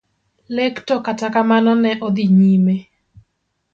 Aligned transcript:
Lek 0.55 0.75
to 0.87 0.95
kata 1.05 1.27
kamano 1.33 1.73
ne 1.83 1.91
odhi 2.07 2.25
nyime. 2.39 2.75